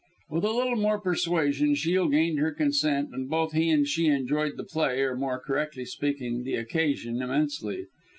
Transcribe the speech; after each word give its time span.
With 0.31 0.43
a 0.45 0.49
little 0.51 0.77
more 0.77 0.99
persuasion 0.99 1.75
Shiel 1.75 2.07
gained 2.09 2.39
her 2.39 2.51
consent; 2.51 3.09
and 3.13 3.29
both 3.29 3.51
he 3.53 3.69
and 3.69 3.87
she 3.87 4.07
enjoyed 4.07 4.57
the 4.57 4.63
play, 4.63 5.03
or 5.03 5.15
more 5.15 5.39
correctly 5.39 5.85
speaking, 5.85 6.41
the 6.43 6.55
occasion, 6.55 7.21
immensely. 7.21 7.85